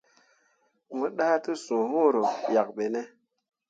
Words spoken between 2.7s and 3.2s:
ɓene.